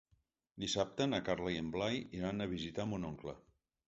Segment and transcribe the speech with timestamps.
[0.61, 3.37] Dissabte na Carla i en Blai iran a visitar mon oncle.